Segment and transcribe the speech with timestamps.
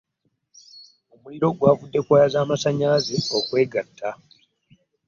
[1.13, 4.09] Omuliro gwavudde ku waya z'amasannyalaze okwegata.